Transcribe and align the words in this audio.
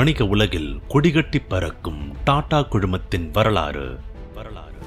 வணிக 0.00 0.26
உலகில் 0.26 0.80
கொடிகட்டி 0.88 1.40
பறக்கும் 1.48 2.14
டாடா 2.24 2.60
குழுமத்தின் 2.60 3.30
வரலாறு. 3.30 3.98
வரலாறு 4.34 4.78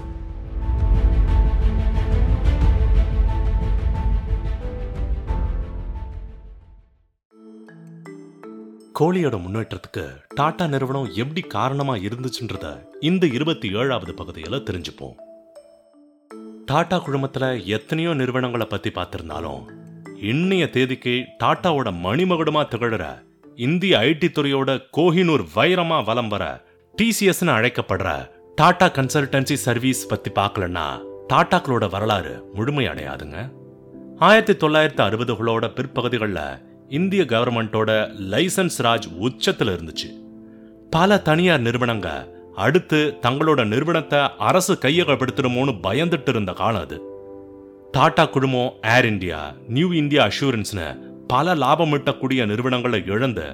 கோழியோட 8.99 9.37
முன்னேற்றத்துக்கு 9.41 10.17
டாடா 10.35 10.67
நிறுவனம் 10.67 11.09
எப்படி 11.13 11.41
காரணமா 11.41 11.95
இருந்துச்சுன்றத 11.95 12.85
இந்த 12.99 13.27
இருபத்தி 13.27 13.73
ஏழாவது 13.73 14.13
பகுதியில 14.13 14.61
தெரிஞ்சுப்போம். 14.69 15.15
டாடா 16.65 16.97
குழுமத்துல 16.97 17.65
எத்தனையோ 17.65 18.13
நிறுவனங்களை 18.13 18.65
பத்தி 18.65 18.89
பார்த்திருந்தாலும் 18.89 19.61
இன்னைய 20.21 20.69
தேதிக்கு 20.69 21.25
டாட்டாவோட 21.43 21.91
மணிமகுடமா 22.05 22.65
திகழற 22.65 23.23
இந்திய 23.55 23.97
ஐடி 23.97 24.27
துறையோட 24.27 24.79
கோஹினூர் 24.97 25.45
வைரமா 25.55 26.03
வலம் 26.03 26.27
வர 26.27 26.63
டிசிஎஸ்னு 27.01 27.53
அழைக்கப்படுற 27.53 28.29
டாடா 28.55 28.89
கன்சல்டன்சி 28.89 29.53
சர்வீஸ் 29.53 30.07
பத்தி 30.07 30.31
பார்க்கலன்னா 30.31 31.01
டாடாக்களோட 31.33 31.89
வரலாறு 31.89 32.51
முழுமையடையாதுங்க 32.55 33.51
ஆயிரத்தி 34.17 34.53
தொள்ளாயிரத்தி 34.53 35.03
அறுபதுகளோட 35.03 35.73
பிற்பகுதிகளில் 35.73 36.61
இந்திய 36.89 37.23
கவர்மெண்டோட 37.23 37.89
லைசன்ஸ் 38.29 38.77
ராஜ் 38.77 39.07
உச்சத்துல 39.21 39.73
இருந்துச்சு. 39.75 40.09
பல 40.89 41.17
தனியார் 41.17 41.61
நிறுவனங்க 41.61 42.27
அடுத்து 42.55 43.17
தங்களோட 43.21 43.65
நிறுவனத்தை 43.65 44.19
அரசு 44.37 44.77
கையகப்படுத்திடுமோன்னு 44.81 45.79
பயந்துட்டு 45.83 46.29
இருந்த 46.29 46.53
காலம் 46.53 46.81
அது. 46.81 47.01
டாடா 47.91 48.25
குழுமம் 48.25 48.73
ஏர் 48.81 49.05
இந்தியா 49.05 49.53
நியூ 49.67 49.91
இந்தியா 49.91 50.27
அஷூரன்ஸ்னு 50.27 51.12
பல 51.33 51.53
லாபம் 51.63 51.93
ஈட்டக்கூடிய 51.97 52.41
நிறுவனங்களை 52.51 52.99
இழந்து 53.13 53.45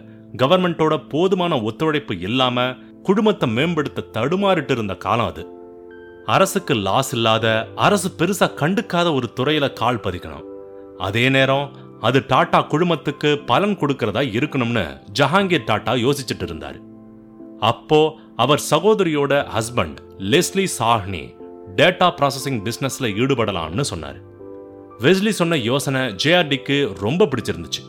கவர்மெண்டோட 0.42 0.94
போதுமான 1.12 1.54
ஒத்துழைப்பு 1.70 2.14
இல்லாம 2.28 2.68
குழுமத்தை 3.08 3.48
மேம்படுத்த 3.58 4.08
தடுமாறிட்டு 4.16 4.74
இருந்த 4.76 4.94
காலம் 5.06 5.30
அது. 5.32 5.44
அரசுக்கு 6.36 6.74
லாஸ் 6.88 7.12
இல்லாத 7.18 7.46
அரசு 7.86 8.10
பெருசா 8.20 8.48
கண்டுக்காத 8.62 9.08
ஒரு 9.18 9.28
துறையில 9.38 9.68
கால் 9.80 10.02
பதிக்கணும். 10.06 10.48
அதே 11.08 11.26
நேரம் 11.36 11.68
அது 12.08 12.20
டாடா 12.32 12.60
குழுமத்துக்கு 12.72 13.30
பலன் 13.52 13.78
கொடுக்கறதா 13.82 14.24
இருக்கணும்னு 14.38 14.86
ஜஹாங்கீர் 15.20 15.68
டாடா 15.70 15.94
யோசிச்சுட்டு 16.06 16.46
இருந்தாரு. 16.48 16.80
அப்போ 17.72 18.02
அவர் 18.44 18.62
சகோதரியோட 18.72 19.34
husband 19.56 19.98
Leslie 20.34 20.66
Sawhney 20.80 21.24
data 21.80 22.10
processing 22.20 22.62
பிசினஸ்ல 22.68 23.10
ஈடுபடலாம்னு 23.22 23.86
சொன்னார். 23.92 24.20
வெஸ்லி 25.02 25.30
சொன்ன 25.30 25.58
யோசனை 25.58 26.02
ஜேஆர்டிக்கு 26.02 27.00
ரொம்ப 27.00 27.26
பிடிச்சிருந்துச்சு. 27.26 27.82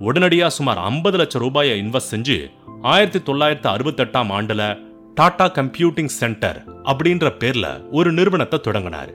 உடனடியா 0.00 0.46
சுமார் 0.46 0.78
50 0.78 1.16
லட்சம் 1.16 1.42
ரூபாயை 1.42 1.80
இன்வெஸ்ட் 1.80 2.10
செஞ்சு 2.10 2.50
ஆயிரத்தி 2.82 3.32
தொள்ளாயிரத்தி 3.32 3.68
அறுபத்தெட்டாம் 3.74 4.32
ஆண்டுல 4.38 4.62
டாடா 5.14 5.50
கம்ப்யூட்டிங் 5.50 6.12
சென்டர் 6.20 6.64
அப்படின்ற 6.82 7.32
பேர்ல 7.40 7.90
ஒரு 7.90 8.12
நிறுவனத்தை 8.12 8.60
தொடங்கினார். 8.60 9.14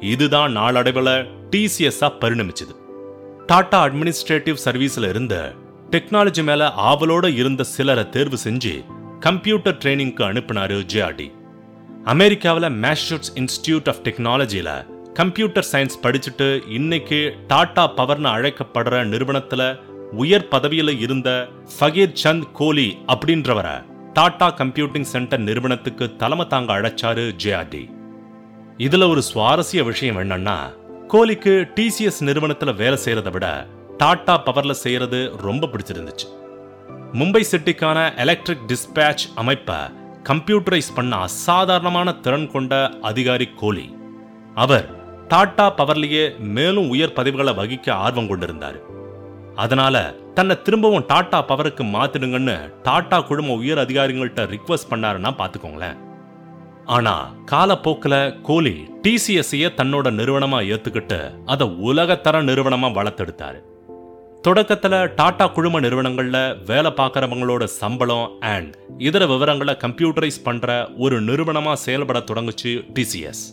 இதுதான் 0.00 0.52
நாளடைவில் 0.52 1.14
டிசிஎஸ்ஆ 1.50 2.10
பரிணமிச்சது. 2.22 2.74
டாடா 3.46 3.86
அட்மினிஸ்ட்ரேட்டிவ் 3.86 4.56
சர்வீஸ்ல 4.64 5.08
இருந்த 5.08 5.52
டெக்னாலஜி 5.90 6.44
மேல 6.44 6.72
ஆவலோட 6.76 7.34
இருந்த 7.34 7.62
சிலரை 7.62 8.08
தேர்வு 8.08 8.38
செஞ்சு 8.44 8.84
கம்ப்யூட்டர் 9.20 9.76
ட்ரைனிங்க்கு 9.76 10.24
அனுப்பினாரு 10.30 10.86
ஜேஆர்டி. 10.94 11.32
அமெரிக்காவில் 12.04 12.74
மேஷூட்ஸ் 12.84 13.32
இன்ஸ்டிடியூட் 13.34 13.88
ஆஃப் 13.88 14.02
டெக்னாலஜியில் 14.04 14.96
கம்ப்யூட்டர் 15.18 15.66
சயின்ஸ் 15.72 15.96
படிச்சுட்டு 16.02 16.68
இன்னைக்கு 16.68 17.34
டாடா 17.46 17.94
பவர்னு 17.96 18.28
அழைக்கப்படுற 18.34 19.00
நிறுவனத்துல 19.12 19.80
உயர் 20.12 20.46
பதவியில 20.50 20.98
இருந்த 20.98 21.48
ஃபகீர் 21.80 22.12
சந்த் 22.22 22.52
கோலி 22.52 22.98
அப்படின்றவரை 23.06 23.84
டாடா 24.12 24.54
கம்ப்யூட்டிங் 24.56 25.08
சென்டர் 25.14 25.40
நிறுவனத்துக்கு 25.40 26.16
தலைமை 26.16 26.46
தாங்க 26.46 26.80
அழைச்சாரு 26.80 27.34
ஜேஆர்டி. 27.44 27.90
இதுல 28.78 29.08
ஒரு 29.08 29.22
சுவாரஸ்ய 29.34 29.84
விஷயம் 29.84 30.16
என்னன்னா 30.16 30.56
கோலிக்கு 31.08 31.54
டிசிஎஸ் 31.74 32.20
நிறுவனத்துல 32.20 32.74
வேலை 32.74 32.98
செய்யறதை 33.04 33.32
விட 33.32 33.66
டாடா 33.96 34.42
பவர்ல 34.44 34.70
செய்யறது 34.70 35.32
ரொம்ப 35.42 35.66
பிடிச்சிருந்துச்சு. 35.66 36.28
மும்பை 37.12 37.42
சிட்டிக்கான 37.50 38.16
எலக்ட்ரிக் 38.16 38.66
டிஸ்பேட்ச் 38.66 39.26
அமைப்பை 39.34 39.76
கம்ப்யூட்டரைஸ் 40.24 40.94
பண்ண 40.94 41.16
அசாதாரணமான 41.16 42.12
திறன் 42.12 42.50
கொண்ட 42.50 42.98
அதிகாரி 43.02 43.48
கோலி. 43.56 43.96
அவர் 44.54 44.97
டாடா 45.28 45.74
பவர்லயே 45.76 46.38
மேலும் 46.38 46.88
உயர் 46.88 47.12
பதவிகளை 47.12 47.52
வகிக்க 47.54 47.90
ஆர்வம் 47.90 48.28
கொண்டிருந்தார். 48.28 48.78
அதனால 49.54 50.14
தன்னை 50.34 50.62
திரும்பவும் 50.62 51.04
டாடா 51.06 51.44
பவருக்கு 51.48 51.84
மாத்திடுங்கன்னு 51.94 52.72
டாடா 52.82 53.20
குழும 53.20 53.52
உயர் 53.52 53.78
அதிகாரிகள்கிட்ட 53.78 54.42
ரிக்வஸ்ட் 54.54 54.90
பண்ணாருன்னா 54.90 55.30
பார்த்துக்கோங்களேன். 55.40 55.98
ஆனா 56.84 57.14
காலப்போக்கில் 57.44 58.40
கோலி 58.42 58.76
டிசிஎஸ்ஐய 59.02 59.68
தன்னோட 59.80 60.10
நிறுவனமா 60.20 60.60
ஏத்துக்கிட்டு 60.74 61.20
அதை 61.46 61.66
உலகத்தர 61.66 62.42
நிறுவனமா 62.42 62.90
வளர்த்தெடுத்தாரு. 62.98 63.60
தொடக்கத்துல 64.48 65.14
டாடா 65.14 65.46
குழும 65.46 65.80
நிறுவனங்கள்ல 65.80 66.38
வேலை 66.66 66.90
பார்க்கறவங்களோட 66.96 67.64
சம்பளம் 67.64 68.30
அண்ட் 68.40 68.74
இதர 68.98 69.26
விவரங்களை 69.26 69.76
கம்ப்யூட்டரைஸ் 69.84 70.44
பண்ற 70.44 70.88
ஒரு 70.96 71.22
நிறுவனமா 71.22 71.72
செயல்பட 71.72 72.18
தொடங்குச்சு 72.18 72.72
டிசிஎஸ் 72.94 73.44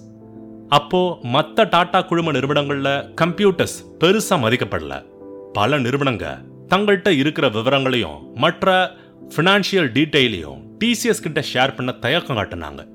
அப்போ 0.69 1.19
மத்த 1.23 1.69
டாடா 1.69 2.01
குழும 2.01 2.31
நிறுவனங்கள்ல 2.31 3.13
கம்ப்யூட்டர்ஸ் 3.21 3.77
பெருசா 3.99 4.29
மதிக்கப்படல. 4.29 5.05
பல 5.53 5.79
நிறுவனங்க 5.79 6.41
தங்கள்கிட்ட 6.69 7.07
இருக்கிற 7.07 7.49
விவரங்களையும் 7.49 8.31
மற்ற 8.33 8.91
ஃபினான்ஷியல் 9.35 9.91
டீட்டெயிலையும் 9.91 10.61
டிசிஎஸ் 10.79 11.21
கிட்ட 11.21 11.43
ஷேர் 11.53 11.75
பண்ண 11.75 11.91
தயக்கம் 11.91 12.37
காட்டினாங்க. 12.37 12.87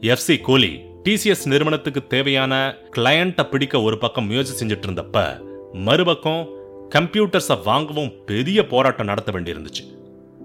எஃப்சி 0.00 0.40
கோலி 0.40 0.80
டிசிஎஸ் 1.04 1.46
நிறுவனத்துக்கு 1.46 2.06
தேவையான 2.06 2.74
கிளையண்ட்டை 2.96 3.48
பிடிக்க 3.48 3.80
ஒரு 3.80 3.98
பக்கம் 3.98 4.26
முயற்சி 4.26 4.66
செஞ்சுட்டு 4.66 4.86
இருந்தப்ப 4.86 5.40
மறுபக்கம் 5.72 6.48
கம்ப்யூட்டர்ஸை 6.94 7.62
வாங்கவும் 7.64 8.12
பெரிய 8.26 8.66
போராட்டம் 8.66 9.06
நடத்த 9.06 9.32
வேண்டியிருந்துச்சு. 9.32 9.98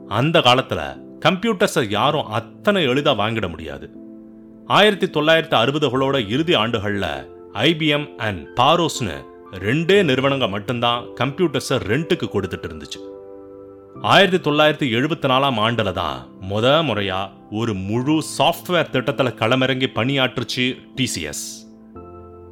அந்த 0.08 0.40
காலத்துல 0.40 1.02
கம்ப்யூட்டர்ஸை 1.26 1.90
யாரும் 1.90 2.26
அத்தனை 2.26 2.88
எளிதா 2.88 3.16
வாங்கிட 3.16 3.50
முடியாது. 3.50 3.90
ஆயிரத்தி 4.70 5.08
தொள்ளாயிரத்தி 5.10 5.56
அறுபதுகளோட 5.56 6.28
இறுதி 6.28 6.56
ஆண்டுகள்ல 6.56 7.06
ஐபிஎம் 7.54 8.08
அண்ட் 8.18 8.42
பாரோஸ்னு 8.60 9.16
ரெண்டே 9.60 10.04
நிறுவனங்க 10.04 10.50
மட்டும்தான் 10.50 11.06
கம்ப்யூட்டர்ஸை 11.16 11.78
ரெண்டுக்கு 11.78 12.28
கொடுத்துட்டு 12.30 12.68
இருந்துச்சு. 12.70 13.00
ஆயிரத்தி 14.02 14.50
தொள்ளாயிரத்தி 14.50 14.88
எழுபத்தி 14.92 15.28
நாலாம் 15.28 15.58
ஆண்டுல 15.60 15.92
தான் 15.92 16.20
முத 16.50 16.84
முறையா 16.84 17.22
ஒரு 17.52 17.74
முழு 17.74 18.22
சாஃப்ட்வேர் 18.38 18.92
திட்டத்துல 18.92 19.32
களமிறங்கி 19.36 19.88
பணியாற்றுச்சு 19.96 20.66
டிசிஎஸ் 20.96 21.46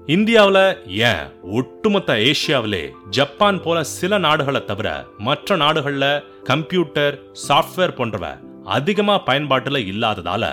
இந்தியாவில் 0.07 0.77
ஏன் 0.87 1.23
ஒட்டுமொத்த 1.51 2.13
ஏஷியாவிலே 2.13 2.83
ஜப்பான் 3.09 3.61
போல 3.61 3.83
சில 3.83 4.17
நாடுகளை 4.17 4.65
தவிர 4.65 5.05
மற்ற 5.17 5.55
நாடுகளில் 5.55 6.23
கம்ப்யூட்டர் 6.43 7.15
சாஃப்ட்வேர் 7.47 7.95
போன்றவ 7.95 8.25
அதிகமாக 8.63 9.23
பயன்பாட்டில் 9.23 9.87
இல்லாததால 9.87 10.45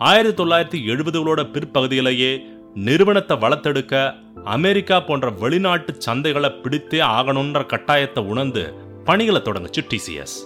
ஆயிரத்தி 0.00 0.42
தொள்ளாயிரத்தி 0.42 0.78
எழுபதுகளோட 0.86 1.40
பிற்பகுதியிலேயே 1.50 2.44
நிறுவனத்தை 2.74 3.36
வளர்த்தெடுக்க 3.36 4.14
அமெரிக்கா 4.44 5.00
போன்ற 5.00 5.30
வெளிநாட்டு 5.30 5.96
சந்தைகளை 6.06 6.60
பிடித்தே 6.60 6.98
ஆகணுன்ற 6.98 7.60
கட்டாயத்தை 7.72 8.26
உணர்ந்து 8.26 8.74
பணிகளை 9.04 9.40
தொடங்குச்சு 9.40 9.82
டிசிஎஸ் 9.94 10.36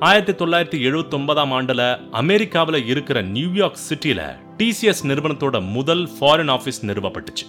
ஆயிரத்தி 0.00 0.44
தொள்ளாயிரத்தி 0.44 0.80
எழுபத்தி 0.88 1.14
ஒன்பதாம் 1.14 1.52
ஆண்டுல 1.52 2.10
அமெரிக்காவில் 2.10 2.86
இருக்கிற 2.86 3.22
நியூயார்க் 3.22 3.84
சிட்டியில 3.88 4.22
டிசிஎஸ் 4.58 5.04
நிறுவனத்தோட 5.04 5.66
முதல் 5.68 6.08
ஃபாரின் 6.20 6.52
ஆஃபீஸ் 6.56 6.80
நிறுவப்பட்டுச்சு. 6.82 7.46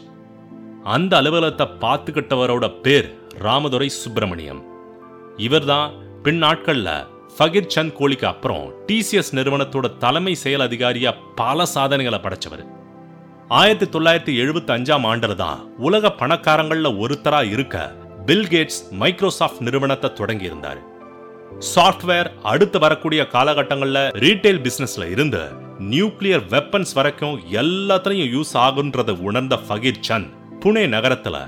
அந்த 0.84 1.18
அலுவலகத்தை 1.18 1.90
பார்த்துக்கிட்டவரோட 1.90 2.82
பேர் 2.82 3.18
ராமதுரை 3.38 3.90
சுப்பிரமணியம். 3.90 4.64
இவர்தான் 5.38 5.94
பின் 6.24 6.38
நாட்களில் 6.38 7.14
ஃபகீர் 7.38 7.72
சந்த் 7.76 7.94
கோலிக்கு 7.94 8.28
அப்புறம் 8.28 8.74
டிசிஎஸ் 8.88 9.32
நிறுவனத்தோட 9.32 9.98
தலைமை 9.98 10.36
செயல் 10.36 10.60
அதிகாரியா 10.60 11.14
பல 11.36 11.66
சாதனைகளை 11.66 12.20
படைச்சவர். 12.20 12.64
ஆயிரத்தி 13.48 14.00
தொள்ளாயிரத்தி 14.00 14.34
எழுபத்தி 14.44 14.72
அஞ்சாம் 14.76 15.06
ஆண்டுல 15.12 15.36
தான் 15.36 15.76
உலக 15.78 16.08
பணக்காரங்கள்ல 16.08 16.90
ஒருத்தரா 17.04 17.52
இருக்க 17.52 17.96
பில் 18.26 18.48
கேட்ஸ் 18.48 18.80
மைக்ரோசாஃப்ட் 18.92 19.62
நிறுவனத்தை 19.62 20.12
தொடங்கியிருந்தாரு. 20.16 20.82
சாஃப்ட்வேர் 21.76 22.30
அடுத்து 22.44 22.80
வரக்கூடிய 22.80 23.28
காலகட்டங்களில் 23.28 24.10
ரீட்டைல் 24.26 24.62
பிசினஸ்ல 24.68 25.12
இருந்து 25.12 25.44
நியூக்ளியர் 25.80 26.46
வெப்பன்ஸ் 26.50 26.94
வரைக்கும் 26.94 27.38
எல்லாத்துலையும் 27.52 28.34
யூஸ் 28.38 28.54
ஆகுன்றதை 28.54 29.22
உணர்ந்த 29.22 29.60
ஃபகீர் 29.70 30.04
சந்த் 30.10 30.32
புனே 30.60 30.88
நகரத்தில் 30.88 31.42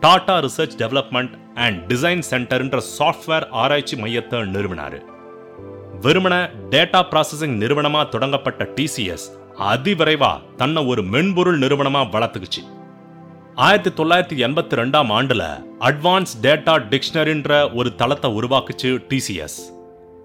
Tata 0.00 0.38
research 0.38 0.78
development 0.78 1.34
and 1.54 1.92
design 1.92 2.22
சென்டர்ன்ற 2.30 2.80
software 2.98 3.48
ஆராய்ச்சி 3.48 3.96
மையத்தை 3.96 4.38
நிறுவினாரு. 4.54 5.00
வெறுமன 6.04 6.34
டேட்டா 6.70 7.00
ப்ராசஸிங் 7.10 7.56
நிறுவனமா 7.62 8.08
தொடங்கப்பட்ட 8.08 8.64
டிசிஎஸ் 8.64 9.26
அதிவிரைவா 9.58 10.30
தன்னை 10.56 10.84
ஒரு 10.84 11.02
மென்பொருள் 11.02 11.58
நிறுவனமா 11.58 12.00
வளர்த்துக்குச்சு. 12.14 12.62
ஆயிரத்தி 13.54 14.02
தொள்ளாயிரத்தி 14.02 14.36
எண்பத்தி 14.46 14.76
ரெண்டாம் 14.80 15.10
ஆண்டுல 15.18 15.42
அட்வான்ஸ் 15.78 16.32
டேட்டா 16.42 16.74
டிக்ஷனரின்ற 16.90 17.74
ஒரு 17.74 17.94
தளத்தை 17.94 18.30
உருவாக்குச்சு 18.32 18.90
டிசிஎஸ் 19.08 19.58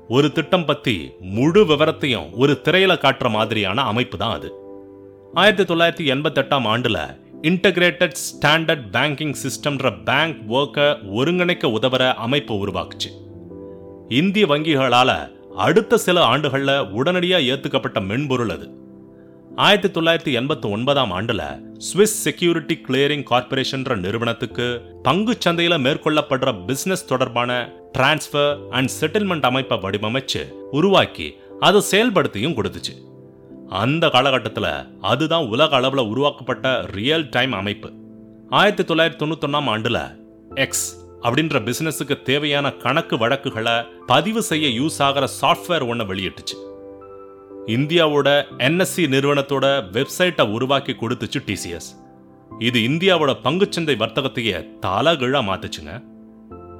ஒரு 0.08 0.32
திட்டம் 0.32 0.66
பத்தி 0.66 1.12
முழு 1.20 1.64
விவரத்தையும் 1.66 2.28
ஒரு 2.32 2.62
திரையில 2.64 2.96
காட்டுற 3.06 3.30
மாதிரியான 3.30 3.82
அமைப்பு 3.82 4.18
தான் 4.18 4.34
அது. 4.34 4.52
ஆயிரத்தி 5.34 5.74
தொள்ளாயிரத்தி 5.74 6.08
எண்பத்தெட்டாம் 6.16 6.68
ஆண்டுல 6.74 7.00
இன்டகிரேட்டட் 7.42 8.20
ஸ்டாண்டர்ட் 8.26 8.86
பேங்கிங் 8.92 9.36
சிஸ்டம்ன்ற 9.44 10.04
பேங்க் 10.04 10.52
ஒர்க்கை 10.52 10.90
ஒருங்கிணைக்க 11.20 11.76
உதவுற 11.80 12.14
அமைப்பு 12.14 12.68
உருவாக்குச்சு. 12.68 13.10
இந்திய 14.08 14.46
வங்கிகளால 14.46 15.36
அடுத்த 15.66 15.98
சில 15.98 16.24
ஆண்டுகளில் 16.24 16.90
உடனடியாக 16.90 17.44
ஏத்துக்கப்பட்ட 17.44 18.06
மென்பொருள் 18.06 18.50
அது. 18.50 18.68
ஆயிரத்தி 19.56 20.02
தொள்ளாயிரத்தி 20.02 20.34
எண்பத்தி 20.40 20.72
ஒன்பதாம் 20.72 21.12
ஆண்டுல 21.12 21.60
சுவிஸ் 21.74 22.18
செக்யூரிட்டி 22.26 22.82
கிளியரிங் 22.88 23.24
கார்ப்பரேஷன்ற 23.32 23.96
நிறுவனத்துக்கு 23.96 24.82
பங்கு 25.04 25.38
சந்தையில 25.46 25.76
மேற்கொள்ளப்படுற 25.86 26.66
பிசினஸ் 26.66 27.06
தொடர்பான 27.06 27.74
டிரான்ஸ்ஃபர் 27.98 28.70
அண்ட் 28.70 28.92
செட்டில்மெண்ட் 29.00 29.42
அமைப்பை 29.42 29.78
வடிவமைச்சு 29.78 30.54
உருவாக்கி 30.72 31.38
அதை 31.60 31.82
செயல்படுத்தியும் 31.92 32.58
கொடுத்துச்சு. 32.58 32.96
அந்த 33.70 34.10
காலகட்டத்தில் 34.10 34.72
அதுதான் 35.02 35.46
உலக 35.46 35.76
அளவில் 35.76 36.06
உருவாக்கப்பட்ட 36.06 36.86
ரியல் 36.92 37.30
டைம் 37.30 37.52
அமைப்பு. 37.52 37.92
ஆயிரத்தி 38.50 38.94
தொள்ளாயிரத்தி 38.94 39.22
தொண்ணூத்தொன்னாம் 39.24 39.72
ஆண்டுல 39.74 40.00
எக்ஸ் 40.56 41.07
அப்படின்ற 41.28 41.62
பிசினஸுக்கு 41.68 42.22
தேவையான 42.22 42.72
கணக்கு 42.72 43.18
வழக்குகளை 43.18 43.76
பதிவு 44.06 44.42
செய்ய 44.42 44.82
யூஸ் 44.82 45.02
ஆகிற 45.02 45.28
சாஃப்ட்வேர் 45.42 45.88
ஒன்று 45.88 46.06
வெளியிட்டுச்சு. 46.14 46.58
இந்தியாவோட 47.68 48.30
என்எஸ்சி 48.58 49.06
நிறுவனத்தோட 49.14 49.66
வெப்சைட்டை 49.96 50.52
உருவாக்கி 50.52 50.96
கொடுத்துச்சு 51.02 51.42
டிசிஎஸ் 51.46 51.90
இது 52.60 52.80
இந்தியாவோட 52.80 53.32
பங்குச்சந்தை 53.44 53.96
வர்த்தகத்தையே 54.04 54.60
தலகிழா 54.86 55.42
மாத்துச்சுங்க. 55.50 55.94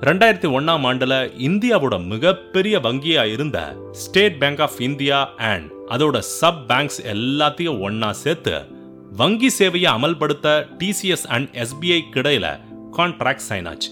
ரெண்டாயிரத்தி 0.02 0.48
ஒன்னாம் 0.58 0.86
ஆண்டுல 0.90 1.14
இந்தியாவோட 1.48 2.06
மிகப்பெரிய 2.06 2.80
வங்கியா 2.80 3.24
இருந்த 3.32 3.76
state 3.92 4.40
bank 4.40 4.62
of 4.62 4.82
India 4.82 5.20
and 5.38 5.72
அதோட 5.90 6.18
சப் 6.20 6.68
பேங்க்ஸ் 6.68 7.00
எல்லாத்தையும் 7.14 7.80
ஒன்னா 7.88 8.10
சேர்த்து 8.24 8.56
வங்கி 9.12 9.50
சேவையை 9.60 9.90
அமல்படுத்த 9.98 10.48
டிசிஎஸ் 10.80 11.28
அண்ட் 11.28 11.50
எஸ்பிஐ 11.56 12.00
கிடையில 12.14 12.60
கான்ட்ராக்ட் 12.98 13.46
சைன் 13.50 13.70
ஆச்சு. 13.70 13.90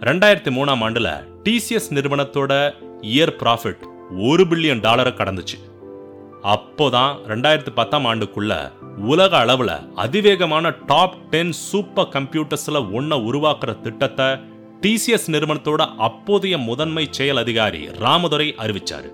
ரெண்டாயிரத்தி 0.00 0.50
மூணாம் 0.56 0.82
ஆண்டுல 0.86 1.08
டிசிஎஸ் 1.44 1.88
நிறுவனத்தோட 1.90 2.72
இயர் 3.00 3.32
ப்ராஃபிட் 3.40 3.80
ஒரு 4.18 4.44
பில்லியன் 4.44 4.80
டாலரை 4.80 5.12
கடந்துச்சு. 5.12 5.56
அப்போதான் 6.42 7.12
ரெண்டாயிரத்தி 7.26 7.70
பத்தாம் 7.74 8.06
ஆண்டுக்குள்ள 8.06 8.72
உலக 8.98 9.44
அளவுல 9.44 9.94
அதிவேகமான 9.94 10.74
டாப் 10.86 11.16
டென் 11.30 11.52
சூப்பர் 11.52 12.08
கம்ப்யூட்டர்ஸ்ல 12.08 12.82
ஒன்ன 12.98 13.18
உருவாக்குற 13.30 13.80
திட்டத்தை 13.80 14.26
டிசிஎஸ் 14.80 15.26
நிறுவனத்தோட 15.26 15.86
அப்போதைய 15.96 16.58
முதன்மை 16.58 17.06
செயல் 17.10 17.36
அதிகாரி 17.36 17.88
ராமதுரை 17.88 18.54
அறிவிச்சாரு. 18.58 19.10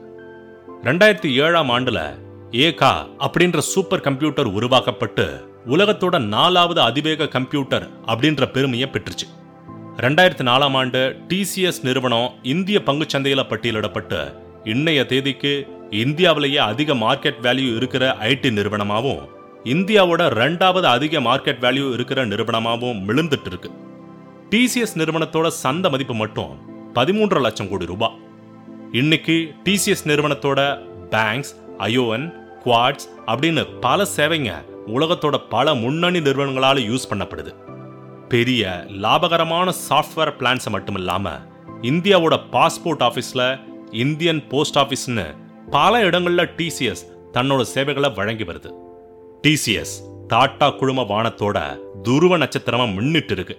ரெண்டாயிரத்தி 0.82 1.32
ஏழாம் 1.32 1.70
ஆண்டுல 1.70 2.02
ஏகா 2.50 2.92
அப்படின்ற 3.18 3.58
சூப்பர் 3.58 4.00
கம்ப்யூட்டர் 4.00 4.46
உருவாக்கப்பட்டு 4.46 5.48
உலகத்தோட 5.68 6.24
நாலாவது 6.24 6.80
அதிவேக 6.80 7.28
கம்ப்யூட்டர் 7.28 7.88
அப்படின்ற 8.06 8.50
பெருமையை 8.50 8.88
பெற்றுச்சு. 8.92 9.26
ரெண்டாயிரத்தி 10.02 10.44
நாலாம் 10.48 10.76
ஆண்டு 10.78 11.00
டிசிஎஸ் 11.28 11.78
நிறுவனம் 11.82 12.30
இந்திய 12.52 12.78
பங்குச்சந்தையில் 12.86 13.48
பட்டியலிடப்பட்டு 13.50 14.20
இன்னைய 14.64 15.00
தேதிக்கு 15.06 15.52
இந்தியாவிலேயே 16.00 16.58
அதிக 16.70 16.94
மார்க்கெட் 16.94 17.38
வேல்யூ 17.42 17.68
இருக்கிற 17.76 18.04
ஐடி 18.30 18.50
நிறுவனமாகவும் 18.50 19.22
இந்தியாவோட 19.64 20.22
ரெண்டாவது 20.40 20.86
அதிக 20.86 21.20
மார்க்கெட் 21.20 21.62
வேல்யூ 21.64 21.86
இருக்கிற 21.92 22.24
நிறுவனமாகவும் 22.24 23.00
மிழுந்துட்டு 23.08 23.50
இருக்கு 23.52 23.70
டிசிஎஸ் 24.50 24.96
நிறுவனத்தோட 25.00 25.46
சந்த 25.46 25.90
மதிப்பு 25.90 26.14
மட்டும் 26.14 26.54
பதிமூன்று 26.92 27.40
லட்சம் 27.40 27.68
கோடி 27.68 27.86
ரூபாய் 27.86 28.16
இன்னைக்கு 28.92 29.36
டிசிஎஸ் 29.64 30.06
நிறுவனத்தோட 30.12 30.60
பேங்க்ஸ் 31.10 31.54
ஐஓஎன் 31.90 32.26
குவாட்ஸ் 32.64 33.08
அப்படின்னு 33.26 33.64
பல 33.80 34.06
சேவைங்க 34.16 34.52
உலகத்தோட 34.96 35.36
பல 35.48 35.74
முன்னணி 35.74 36.18
நிறுவனங்களால 36.18 36.82
யூஸ் 36.90 37.10
பண்ணப்படுது. 37.10 37.52
பெரிய 38.34 38.84
லாபகரமான 38.88 39.72
சாஃப்ட்வேர் 39.88 40.32
பிளான்ஸை 40.38 40.70
மட்டும் 40.70 40.94
இல்லாமல் 40.94 41.40
இந்தியாவோட 41.82 42.34
பாஸ்போர்ட் 42.52 43.02
ஆஃபீஸில் 43.08 43.60
இந்தியன் 43.94 44.48
போஸ்ட் 44.48 44.78
ஆஃபீஸ்னு 44.78 45.36
பல 45.70 46.02
இடங்கள்ல 46.02 46.44
டிசிஎஸ் 46.56 47.04
தன்னோட 47.32 47.62
சேவைகளை 47.62 48.10
வழங்கி 48.10 48.44
வருது. 48.44 48.70
டிசிஎஸ் 49.42 49.94
டாட்டா 50.28 50.76
குழும 50.76 51.02
வானத்தோட 51.02 51.78
துருவ 52.02 52.38
நட்சத்திரமா 52.38 52.92
முன்னிட்டு 52.92 53.32
இருக்கு. 53.32 53.58